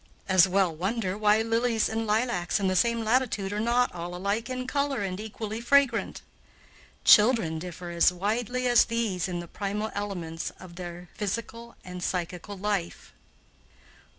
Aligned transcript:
As 0.27 0.47
well 0.47 0.75
wonder 0.75 1.15
why 1.15 1.43
lilies 1.43 1.87
and 1.87 2.07
lilacs 2.07 2.59
in 2.59 2.65
the 2.67 2.75
same 2.75 3.03
latitude 3.05 3.53
are 3.53 3.59
not 3.59 3.93
all 3.93 4.15
alike 4.15 4.49
in 4.49 4.65
color 4.65 5.01
and 5.01 5.19
equally 5.19 5.61
fragrant. 5.61 6.23
Children 7.05 7.59
differ 7.59 7.91
as 7.91 8.11
widely 8.11 8.65
as 8.65 8.85
these 8.85 9.27
in 9.27 9.41
the 9.41 9.47
primal 9.47 9.91
elements 9.93 10.51
of 10.59 10.73
their 10.75 11.09
physical 11.13 11.75
and 11.85 12.01
psychical 12.01 12.57
life. 12.57 13.13